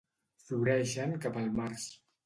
[0.47, 1.89] Floreixen cap al març.